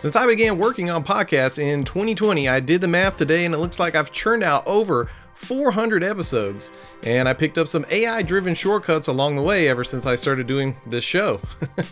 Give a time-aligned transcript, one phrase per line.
[0.00, 3.58] Since I began working on podcasts in 2020, I did the math today and it
[3.58, 6.72] looks like I've churned out over 400 episodes.
[7.02, 10.46] And I picked up some AI driven shortcuts along the way ever since I started
[10.46, 11.38] doing this show.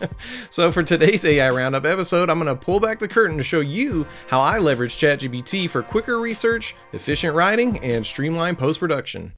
[0.51, 3.61] so, for today's AI Roundup episode, I'm going to pull back the curtain to show
[3.61, 9.35] you how I leverage ChatGPT for quicker research, efficient writing, and streamlined post production.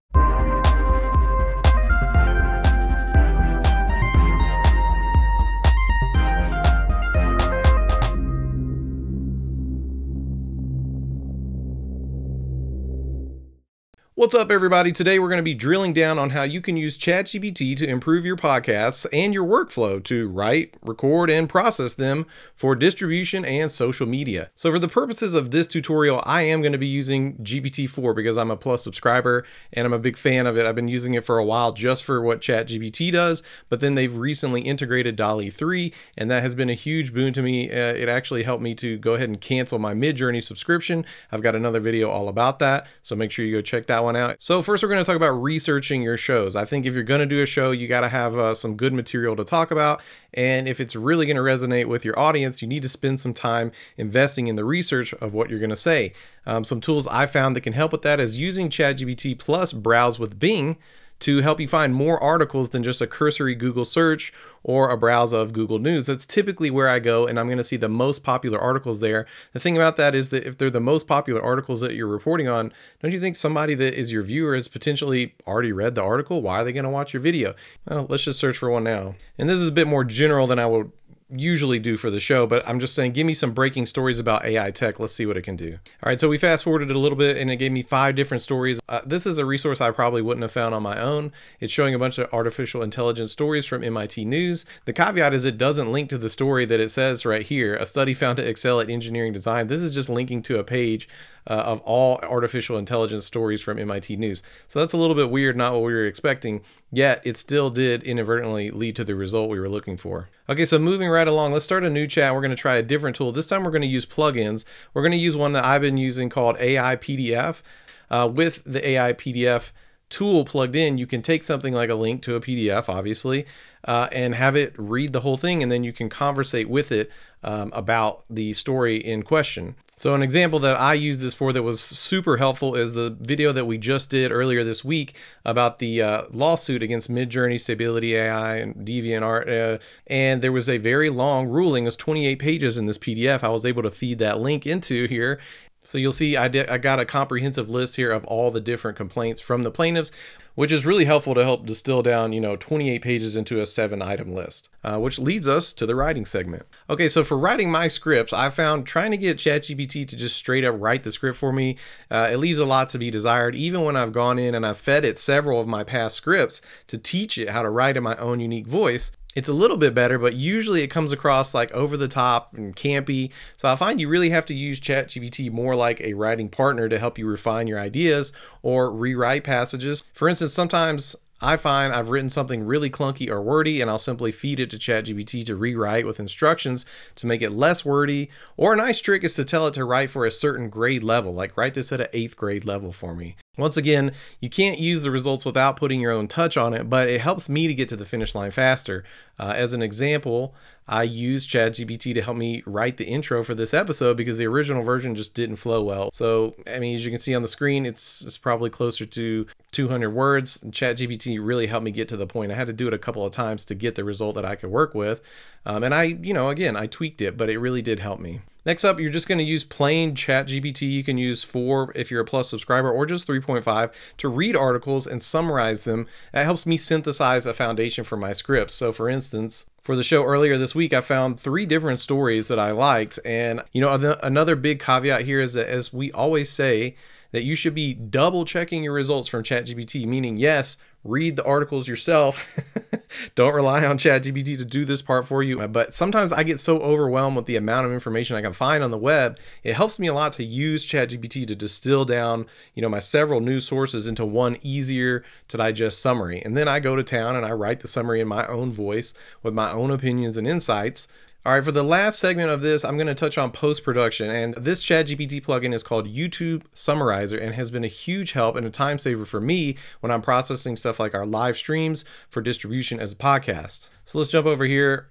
[14.21, 14.93] What's up, everybody?
[14.93, 18.27] Today we're going to be drilling down on how you can use ChatGPT to improve
[18.27, 24.07] your podcasts and your workflow to write, record, and process them for distribution and social
[24.07, 24.51] media.
[24.57, 28.37] So, for the purposes of this tutorial, I am going to be using GPT-4 because
[28.37, 30.67] I'm a Plus subscriber and I'm a big fan of it.
[30.67, 34.15] I've been using it for a while just for what ChatGPT does, but then they've
[34.15, 37.71] recently integrated DALL-E 3, and that has been a huge boon to me.
[37.71, 41.07] Uh, it actually helped me to go ahead and cancel my Midjourney subscription.
[41.33, 44.10] I've got another video all about that, so make sure you go check that one
[44.13, 44.37] one out.
[44.43, 46.57] So, first, we're going to talk about researching your shows.
[46.57, 48.77] I think if you're going to do a show, you got to have uh, some
[48.77, 50.03] good material to talk about.
[50.35, 53.35] And if it's really going to resonate with your audience, you need to spend some
[53.35, 56.13] time investing in the research of what you're going to say.
[56.47, 60.19] Um, some tools I found that can help with that is using ChatGPT plus Browse
[60.19, 60.77] with Bing
[61.21, 64.33] to help you find more articles than just a cursory Google search
[64.63, 66.07] or a browse of Google News.
[66.07, 69.27] That's typically where I go, and I'm going to see the most popular articles there.
[69.53, 72.49] The thing about that is that if they're the most popular articles that you're reporting
[72.49, 76.43] on, don't you think somebody that is your viewer has potentially already read the article?
[76.43, 77.55] Why are they going to watch your video?
[77.89, 79.15] Well, let's just search for one now.
[79.39, 80.91] And this is a bit more general than I would
[81.33, 84.45] usually do for the show, but I'm just saying, give me some breaking stories about
[84.45, 84.99] AI tech.
[84.99, 85.79] Let's see what it can do.
[86.03, 88.43] All right, so we fast forwarded a little bit and it gave me five different
[88.43, 88.81] stories.
[88.89, 91.33] Uh, this is a resource I probably wouldn't have found on my own.
[91.61, 94.65] It's showing a bunch of artificial intelligence stories from MIT News.
[94.85, 97.87] The caveat is it doesn't link to the story that it says right here a
[97.87, 99.69] study found to excel at engineering design.
[99.69, 101.09] This is just linking to a page
[101.47, 104.43] uh, of all artificial intelligence stories from MIT News.
[104.69, 108.03] So that's a little bit weird, not what we were expecting, yet it still did
[108.03, 110.29] inadvertently lead to the result we were looking for.
[110.49, 112.35] Okay, so moving right along, let's start a new chat.
[112.35, 113.33] We're going to try a different tool.
[113.33, 114.65] This time we're going to use plugins.
[114.95, 117.63] We're going to use one that I've been using called AI PDF.
[118.11, 119.71] Uh, with the AI PDF,
[120.09, 123.47] tool plugged in, you can take something like a link to a PDF, obviously,
[123.85, 127.11] uh, and have it read the whole thing, and then you can conversate with it
[127.43, 129.77] um, about the story in question.
[130.01, 133.53] So, an example that I use this for that was super helpful is the video
[133.53, 138.57] that we just did earlier this week about the uh, lawsuit against Midjourney, Stability AI,
[138.57, 139.75] and DeviantArt.
[139.75, 143.43] Uh, and there was a very long ruling, it was 28 pages in this PDF.
[143.43, 145.39] I was able to feed that link into here
[145.83, 148.97] so you'll see I, did, I got a comprehensive list here of all the different
[148.97, 150.13] complaints from the plaintiffs,
[150.55, 154.03] which is really helpful to help distill down, you know, 28 pages into a seven
[154.03, 156.67] item list, uh, which leads us to the writing segment.
[156.89, 160.65] Okay, so for writing my scripts, I found trying to get ChatGPT to just straight
[160.65, 161.77] up write the script for me,
[162.11, 164.79] uh, it leaves a lot to be desired, even when I've gone in and I've
[164.79, 168.17] fed it several of my past scripts to teach it how to write in my
[168.17, 171.97] own unique voice it's a little bit better, but usually it comes across like over
[171.97, 173.31] the top and campy.
[173.57, 176.99] So I find you really have to use ChatGPT more like a writing partner to
[176.99, 178.33] help you refine your ideas
[178.63, 180.03] or rewrite passages.
[180.13, 184.31] For instance, sometimes I find I've written something really clunky or wordy, and I'll simply
[184.31, 188.29] feed it to ChatGPT to rewrite with instructions to make it less wordy.
[188.59, 191.33] Or a nice trick is to tell it to write for a certain grade level,
[191.33, 193.37] like write this at an eighth grade level for me.
[193.59, 197.09] Once again, you can't use the results without putting your own touch on it, but
[197.09, 199.03] it helps me to get to the finish line faster.
[199.41, 200.55] Uh, as an example,
[200.87, 204.85] I used ChatGPT to help me write the intro for this episode because the original
[204.85, 206.11] version just didn't flow well.
[206.13, 209.47] So, I mean, as you can see on the screen, it's, it's probably closer to
[209.73, 210.59] 200 words.
[210.59, 212.53] ChatGPT really helped me get to the point.
[212.53, 214.55] I had to do it a couple of times to get the result that I
[214.55, 215.23] could work with.
[215.67, 218.43] Um, and I, you know, again, I tweaked it, but it really did help me.
[218.67, 220.91] Next up, you're just going to use plain ChatGPT.
[220.91, 225.07] You can use 4 if you're a Plus subscriber or just 3.5 to read articles
[225.07, 226.07] and summarize them.
[226.33, 228.75] That helps me synthesize a foundation for my scripts.
[228.75, 232.59] So, for instance, for the show earlier this week, I found three different stories that
[232.59, 233.19] I liked.
[233.25, 236.97] And, you know, another big caveat here is that, as we always say,
[237.33, 241.89] that you should be double checking your results from ChatGPT, meaning, yes, read the articles
[241.89, 242.47] yourself.
[243.35, 245.57] Don't rely on ChatGPT to do this part for you.
[245.69, 248.91] But sometimes I get so overwhelmed with the amount of information I can find on
[248.91, 249.39] the web.
[249.63, 253.41] It helps me a lot to use ChatGPT to distill down, you know, my several
[253.41, 256.43] news sources into one easier to digest summary.
[256.45, 259.15] And then I go to town and I write the summary in my own voice
[259.43, 261.09] with my own opinions and insights
[261.47, 264.29] all right, for the last segment of this, I'm going to touch on post production.
[264.29, 268.67] And this ChatGPT plugin is called YouTube Summarizer and has been a huge help and
[268.67, 273.01] a time saver for me when I'm processing stuff like our live streams for distribution
[273.01, 273.89] as a podcast.
[274.05, 275.09] So let's jump over here.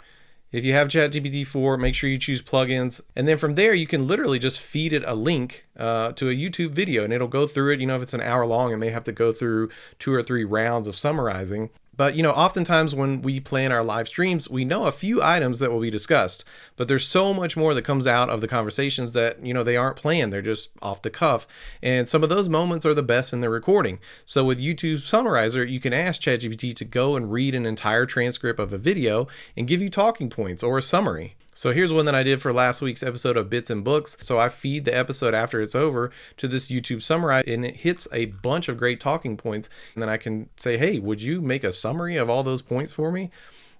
[0.51, 3.01] If you have ChatGPT 4, make sure you choose plugins.
[3.15, 6.33] And then from there, you can literally just feed it a link uh, to a
[6.33, 7.79] YouTube video and it'll go through it.
[7.79, 10.21] You know, if it's an hour long, it may have to go through two or
[10.21, 11.71] three rounds of summarizing.
[11.99, 15.59] But you know, oftentimes when we plan our live streams, we know a few items
[15.59, 16.45] that will be discussed,
[16.77, 19.75] but there's so much more that comes out of the conversations that you know they
[19.75, 21.45] aren't planned; they're just off the cuff.
[21.83, 23.99] And some of those moments are the best in the recording.
[24.23, 28.61] So with YouTube Summarizer, you can ask ChatGPT to go and read an entire transcript
[28.61, 31.35] of a video and give you talking points or a summary.
[31.59, 34.15] So here's one that I did for last week's episode of Bits and Books.
[34.21, 38.07] So I feed the episode after it's over to this YouTube summary and it hits
[38.13, 39.67] a bunch of great talking points.
[39.93, 42.93] And then I can say, hey, would you make a summary of all those points
[42.93, 43.29] for me?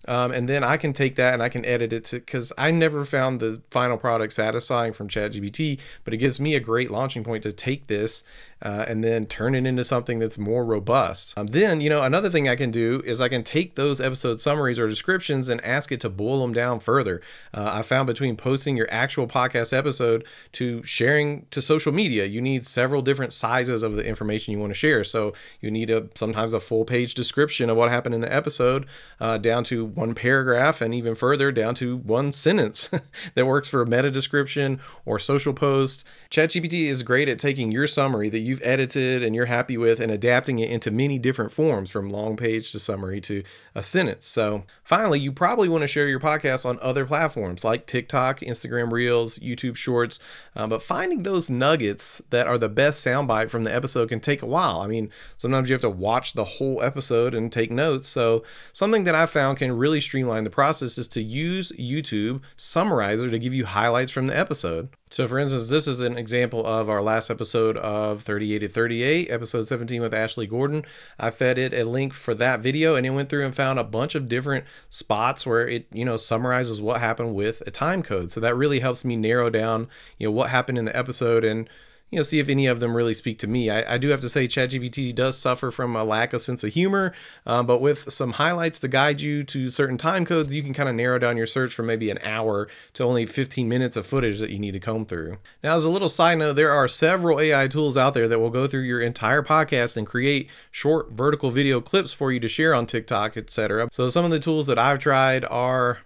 [0.08, 3.06] Um, and then I can take that and I can edit it because I never
[3.06, 7.44] found the final product satisfying from ChatGPT, but it gives me a great launching point
[7.44, 8.24] to take this
[8.62, 11.34] uh, and then turn it into something that's more robust.
[11.38, 14.40] Um, then, you know, another thing I can do is I can take those episode
[14.40, 17.22] summaries or descriptions and ask it to boil them down further.
[17.54, 22.42] Uh, I found between posting your actual podcast episode to sharing to social media, you
[22.42, 25.04] need several different sizes of the information you want to share.
[25.04, 28.86] So you need a sometimes a full page description of what happened in the episode,
[29.22, 32.90] uh, down to one paragraph, and even further down to one sentence
[33.34, 36.04] that works for a meta description or social post.
[36.30, 40.00] ChatGPT is great at taking your summary that you you've edited and you're happy with
[40.00, 43.44] and adapting it into many different forms from long page to summary to
[43.76, 44.28] a sentence.
[44.28, 48.92] So, finally, you probably want to share your podcast on other platforms like TikTok, Instagram
[48.92, 50.20] Reels, YouTube Shorts.
[50.56, 54.42] Uh, but finding those nuggets that are the best soundbite from the episode can take
[54.42, 54.82] a while.
[54.82, 58.10] I mean, sometimes you have to watch the whole episode and take notes.
[58.10, 58.44] So,
[58.74, 63.40] something that I found can really streamline the process is to use YouTube Summarizer to
[63.40, 64.90] give you highlights from the episode.
[65.10, 69.32] So, for instance, this is an example of our last episode of 38 to 38,
[69.32, 70.86] episode 17 with Ashley Gordon.
[71.18, 73.84] I fed it a link for that video and it went through and found a
[73.84, 78.32] bunch of different spots where it, you know, summarizes what happened with a time code.
[78.32, 79.88] So that really helps me narrow down,
[80.20, 81.68] you know, what happened in the episode and
[82.10, 83.70] you know, see if any of them really speak to me.
[83.70, 86.74] I, I do have to say, ChatGPT does suffer from a lack of sense of
[86.74, 87.14] humor,
[87.46, 90.90] uh, but with some highlights to guide you to certain time codes, you can kind
[90.90, 94.40] of narrow down your search from maybe an hour to only 15 minutes of footage
[94.40, 95.38] that you need to comb through.
[95.64, 98.50] Now, as a little side note, there are several AI tools out there that will
[98.50, 102.74] go through your entire podcast and create short vertical video clips for you to share
[102.74, 103.88] on TikTok, etc.
[103.92, 106.00] So some of the tools that I've tried are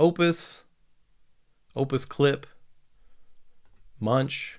[0.00, 0.64] Opus,
[1.74, 2.46] Opus Clip,
[4.00, 4.55] Munch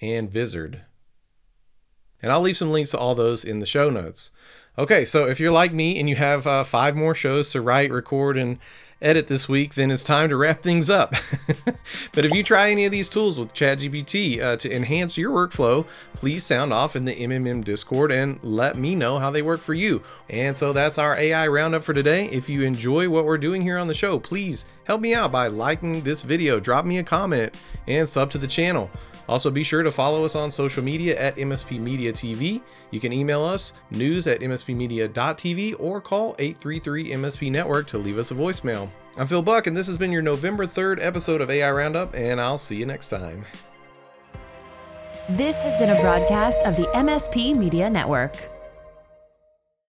[0.00, 0.82] and Vizard.
[2.22, 4.30] And I'll leave some links to all those in the show notes.
[4.78, 7.90] Okay, so if you're like me and you have uh, five more shows to write,
[7.90, 8.58] record, and
[9.00, 11.14] edit this week, then it's time to wrap things up.
[12.12, 15.86] but if you try any of these tools with ChatGPT uh, to enhance your workflow,
[16.14, 19.74] please sound off in the MMM Discord and let me know how they work for
[19.74, 20.02] you.
[20.28, 22.26] And so that's our AI roundup for today.
[22.26, 25.46] If you enjoy what we're doing here on the show, please help me out by
[25.48, 27.54] liking this video, drop me a comment,
[27.86, 28.90] and sub to the channel.
[29.28, 32.60] Also, be sure to follow us on social media at MSP Media TV.
[32.90, 38.30] You can email us news at mspmedia.tv or call 833 MSP Network to leave us
[38.30, 38.88] a voicemail.
[39.16, 42.40] I'm Phil Buck, and this has been your November 3rd episode of AI Roundup, and
[42.40, 43.44] I'll see you next time.
[45.30, 48.55] This has been a broadcast of the MSP Media Network.